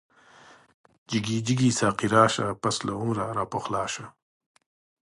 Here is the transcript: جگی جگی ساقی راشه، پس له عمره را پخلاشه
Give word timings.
جگی 1.09 1.37
جگی 1.47 1.69
ساقی 1.79 2.07
راشه، 2.13 2.47
پس 2.61 2.77
له 2.85 2.93
عمره 3.01 3.27
را 3.37 3.45
پخلاشه 3.53 4.05